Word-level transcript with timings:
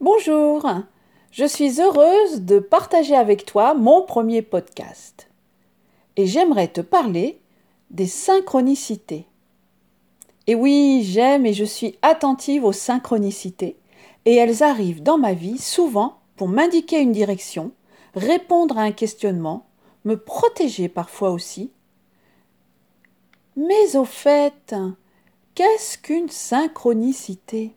Bonjour, 0.00 0.68
je 1.30 1.44
suis 1.44 1.80
heureuse 1.80 2.40
de 2.40 2.58
partager 2.58 3.14
avec 3.14 3.46
toi 3.46 3.74
mon 3.74 4.02
premier 4.02 4.42
podcast. 4.42 5.30
Et 6.16 6.26
j'aimerais 6.26 6.66
te 6.66 6.80
parler 6.80 7.40
des 7.90 8.08
synchronicités. 8.08 9.24
Et 10.48 10.56
oui, 10.56 11.04
j'aime 11.04 11.46
et 11.46 11.52
je 11.52 11.64
suis 11.64 11.96
attentive 12.02 12.64
aux 12.64 12.72
synchronicités, 12.72 13.76
et 14.24 14.34
elles 14.34 14.64
arrivent 14.64 15.02
dans 15.02 15.16
ma 15.16 15.32
vie 15.32 15.58
souvent 15.58 16.18
pour 16.34 16.48
m'indiquer 16.48 16.98
une 17.00 17.12
direction, 17.12 17.70
répondre 18.16 18.76
à 18.76 18.82
un 18.82 18.92
questionnement, 18.92 19.64
me 20.04 20.16
protéger 20.16 20.88
parfois 20.88 21.30
aussi. 21.30 21.70
Mais 23.56 23.94
au 23.94 24.04
fait, 24.04 24.74
qu'est-ce 25.54 25.98
qu'une 25.98 26.30
synchronicité? 26.30 27.76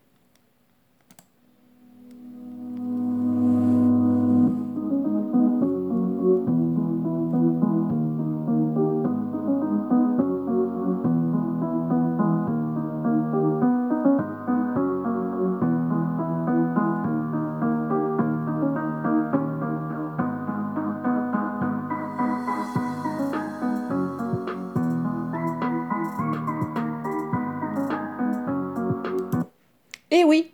Eh 30.10 30.24
oui. 30.24 30.52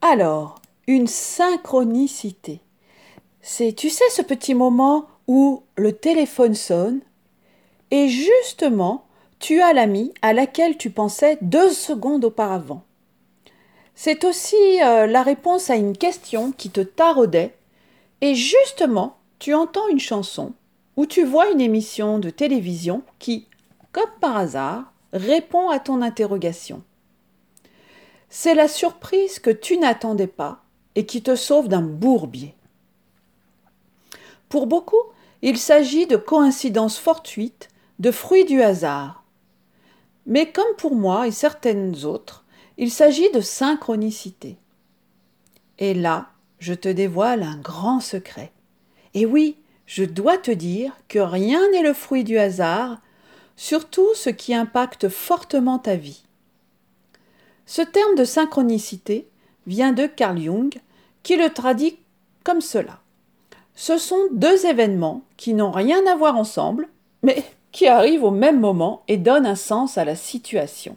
Alors, 0.00 0.60
une 0.86 1.08
synchronicité. 1.08 2.60
C'est, 3.42 3.72
tu 3.72 3.90
sais, 3.90 4.08
ce 4.10 4.22
petit 4.22 4.54
moment 4.54 5.06
où 5.26 5.62
le 5.76 5.92
téléphone 5.92 6.54
sonne 6.54 7.00
et 7.90 8.08
justement, 8.08 9.04
tu 9.40 9.60
as 9.60 9.72
l'ami 9.72 10.12
à 10.22 10.32
laquelle 10.32 10.76
tu 10.76 10.90
pensais 10.90 11.38
deux 11.42 11.70
secondes 11.70 12.24
auparavant. 12.24 12.82
C'est 13.94 14.24
aussi 14.24 14.56
euh, 14.84 15.06
la 15.06 15.22
réponse 15.22 15.70
à 15.70 15.76
une 15.76 15.96
question 15.96 16.52
qui 16.52 16.70
te 16.70 16.80
taraudait 16.80 17.54
et 18.20 18.34
justement, 18.34 19.16
tu 19.40 19.54
entends 19.54 19.88
une 19.88 19.98
chanson 19.98 20.52
ou 20.96 21.06
tu 21.06 21.24
vois 21.24 21.50
une 21.50 21.60
émission 21.60 22.18
de 22.18 22.30
télévision 22.30 23.02
qui, 23.18 23.48
comme 23.90 24.10
par 24.20 24.36
hasard, 24.36 24.92
répond 25.12 25.68
à 25.68 25.80
ton 25.80 26.02
interrogation. 26.02 26.82
C'est 28.30 28.54
la 28.54 28.68
surprise 28.68 29.38
que 29.38 29.50
tu 29.50 29.78
n'attendais 29.78 30.26
pas 30.26 30.62
et 30.94 31.06
qui 31.06 31.22
te 31.22 31.34
sauve 31.34 31.68
d'un 31.68 31.82
bourbier. 31.82 32.54
Pour 34.48 34.66
beaucoup, 34.66 35.02
il 35.42 35.56
s'agit 35.58 36.06
de 36.06 36.16
coïncidences 36.16 36.98
fortuites, 36.98 37.68
de 37.98 38.10
fruits 38.10 38.44
du 38.44 38.62
hasard. 38.62 39.24
Mais 40.26 40.50
comme 40.52 40.76
pour 40.76 40.94
moi 40.94 41.26
et 41.26 41.30
certaines 41.32 42.04
autres, 42.04 42.44
il 42.76 42.90
s'agit 42.90 43.30
de 43.32 43.40
synchronicité. 43.40 44.58
Et 45.78 45.94
là, 45.94 46.30
je 46.58 46.74
te 46.74 46.88
dévoile 46.88 47.42
un 47.42 47.56
grand 47.56 48.00
secret. 48.00 48.52
Et 49.14 49.26
oui, 49.26 49.56
je 49.86 50.04
dois 50.04 50.36
te 50.36 50.50
dire 50.50 50.92
que 51.08 51.18
rien 51.18 51.70
n'est 51.70 51.82
le 51.82 51.94
fruit 51.94 52.24
du 52.24 52.38
hasard, 52.38 53.00
surtout 53.56 54.08
ce 54.14 54.30
qui 54.30 54.54
impacte 54.54 55.08
fortement 55.08 55.78
ta 55.78 55.96
vie. 55.96 56.24
Ce 57.68 57.82
terme 57.82 58.14
de 58.14 58.24
synchronicité 58.24 59.28
vient 59.66 59.92
de 59.92 60.06
Carl 60.06 60.40
Jung, 60.40 60.72
qui 61.22 61.36
le 61.36 61.50
traduit 61.50 61.98
comme 62.42 62.62
cela. 62.62 63.00
Ce 63.74 63.98
sont 63.98 64.22
deux 64.32 64.64
événements 64.64 65.20
qui 65.36 65.52
n'ont 65.52 65.70
rien 65.70 66.00
à 66.06 66.16
voir 66.16 66.38
ensemble, 66.38 66.88
mais 67.22 67.44
qui 67.70 67.86
arrivent 67.86 68.24
au 68.24 68.30
même 68.30 68.58
moment 68.58 69.02
et 69.06 69.18
donnent 69.18 69.44
un 69.44 69.54
sens 69.54 69.98
à 69.98 70.06
la 70.06 70.16
situation. 70.16 70.96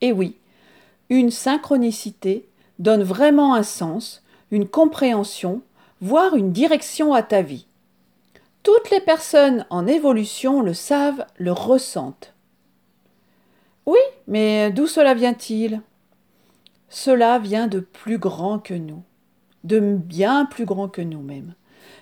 Et 0.00 0.10
oui, 0.10 0.34
une 1.10 1.30
synchronicité 1.30 2.48
donne 2.80 3.04
vraiment 3.04 3.54
un 3.54 3.62
sens, 3.62 4.24
une 4.50 4.66
compréhension, 4.66 5.62
voire 6.00 6.34
une 6.34 6.50
direction 6.50 7.14
à 7.14 7.22
ta 7.22 7.40
vie. 7.40 7.66
Toutes 8.64 8.90
les 8.90 9.00
personnes 9.00 9.64
en 9.70 9.86
évolution 9.86 10.60
le 10.60 10.74
savent, 10.74 11.24
le 11.36 11.52
ressentent. 11.52 12.34
Mais 14.28 14.70
d'où 14.70 14.86
cela 14.86 15.14
vient-il? 15.14 15.80
Cela 16.90 17.38
vient 17.38 17.66
de 17.66 17.80
plus 17.80 18.18
grand 18.18 18.58
que 18.58 18.74
nous, 18.74 19.02
de 19.64 19.80
bien 19.80 20.44
plus 20.44 20.66
grand 20.66 20.88
que 20.88 21.00
nous-mêmes. 21.00 21.54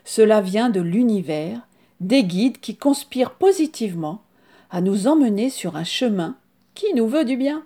Cela 0.05 0.41
vient 0.41 0.69
de 0.69 0.81
l'univers, 0.81 1.61
des 2.01 2.25
guides 2.25 2.59
qui 2.59 2.77
conspirent 2.77 3.35
positivement 3.35 4.23
à 4.71 4.81
nous 4.81 5.07
emmener 5.07 5.51
sur 5.51 5.77
un 5.77 5.85
chemin 5.85 6.37
qui 6.75 6.93
nous 6.95 7.07
veut 7.07 7.25
du 7.25 7.37
bien, 7.37 7.63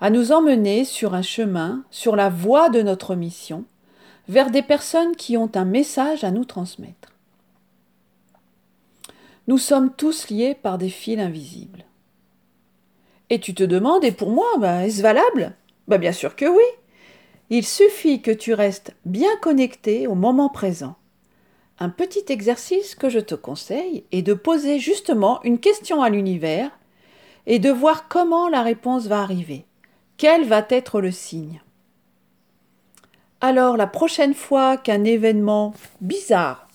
à 0.00 0.10
nous 0.10 0.32
emmener 0.32 0.84
sur 0.84 1.14
un 1.14 1.22
chemin, 1.22 1.84
sur 1.90 2.16
la 2.16 2.28
voie 2.28 2.70
de 2.70 2.82
notre 2.82 3.14
mission, 3.14 3.64
vers 4.28 4.50
des 4.50 4.62
personnes 4.62 5.14
qui 5.14 5.36
ont 5.36 5.50
un 5.54 5.64
message 5.64 6.24
à 6.24 6.32
nous 6.32 6.44
transmettre. 6.44 7.14
Nous 9.46 9.58
sommes 9.58 9.92
tous 9.94 10.28
liés 10.28 10.56
par 10.60 10.76
des 10.76 10.90
fils 10.90 11.20
invisibles. 11.20 11.87
Et 13.30 13.40
tu 13.40 13.54
te 13.54 13.62
demandes, 13.62 14.04
et 14.04 14.12
pour 14.12 14.30
moi, 14.30 14.46
bah, 14.58 14.86
est-ce 14.86 15.02
valable? 15.02 15.54
Bah, 15.86 15.98
Bien 15.98 16.12
sûr 16.12 16.36
que 16.36 16.46
oui. 16.46 16.64
Il 17.50 17.64
suffit 17.64 18.20
que 18.20 18.30
tu 18.30 18.52
restes 18.54 18.94
bien 19.04 19.34
connecté 19.40 20.06
au 20.06 20.14
moment 20.14 20.48
présent. 20.48 20.96
Un 21.78 21.88
petit 21.90 22.24
exercice 22.28 22.94
que 22.94 23.08
je 23.08 23.20
te 23.20 23.34
conseille 23.34 24.04
est 24.12 24.22
de 24.22 24.34
poser 24.34 24.78
justement 24.78 25.40
une 25.44 25.60
question 25.60 26.02
à 26.02 26.10
l'univers 26.10 26.70
et 27.46 27.58
de 27.58 27.70
voir 27.70 28.08
comment 28.08 28.48
la 28.48 28.62
réponse 28.62 29.06
va 29.06 29.20
arriver. 29.20 29.64
Quel 30.16 30.44
va 30.44 30.66
être 30.68 31.00
le 31.00 31.12
signe? 31.12 31.62
Alors 33.40 33.76
la 33.76 33.86
prochaine 33.86 34.34
fois 34.34 34.76
qu'un 34.76 35.04
événement 35.04 35.72
bizarre 36.00 36.66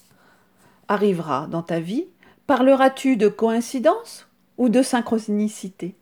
arrivera 0.88 1.48
dans 1.48 1.62
ta 1.62 1.82
vie, 1.82 2.08
parleras-tu 2.48 3.18
de 3.18 3.28
coïncidence 3.28 4.28
ou 4.58 4.70
de 4.70 4.82
synchronicité? 4.82 5.96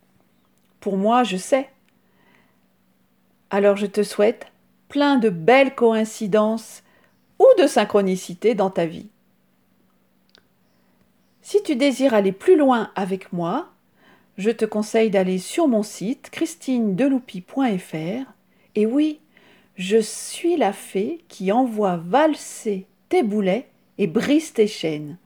Pour 0.81 0.97
moi, 0.97 1.23
je 1.23 1.37
sais. 1.37 1.69
Alors 3.49 3.77
je 3.77 3.85
te 3.85 4.03
souhaite 4.03 4.47
plein 4.89 5.17
de 5.17 5.29
belles 5.29 5.75
coïncidences 5.75 6.83
ou 7.39 7.45
de 7.57 7.67
synchronicités 7.67 8.55
dans 8.55 8.69
ta 8.69 8.85
vie. 8.85 9.07
Si 11.41 11.63
tu 11.63 11.75
désires 11.75 12.13
aller 12.13 12.33
plus 12.33 12.57
loin 12.57 12.91
avec 12.95 13.31
moi, 13.31 13.69
je 14.37 14.51
te 14.51 14.65
conseille 14.65 15.09
d'aller 15.09 15.37
sur 15.37 15.67
mon 15.67 15.83
site 15.83 16.29
christinedeloupi.fr 16.29 18.31
et 18.75 18.85
oui, 18.85 19.19
je 19.75 19.97
suis 19.97 20.57
la 20.57 20.73
fée 20.73 21.23
qui 21.27 21.51
envoie 21.51 21.97
valser 21.97 22.85
tes 23.09 23.23
boulets 23.23 23.67
et 23.97 24.07
brise 24.07 24.53
tes 24.53 24.67
chaînes. 24.67 25.17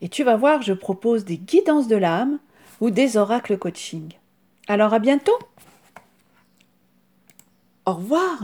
Et 0.00 0.08
tu 0.08 0.24
vas 0.24 0.36
voir, 0.36 0.62
je 0.62 0.72
propose 0.72 1.24
des 1.24 1.38
guidances 1.38 1.88
de 1.88 1.96
l'âme 1.96 2.38
ou 2.80 2.90
des 2.90 3.16
oracles 3.16 3.58
coaching. 3.58 4.12
Alors 4.68 4.94
à 4.94 4.98
bientôt. 4.98 5.38
Au 7.86 7.94
revoir. 7.94 8.38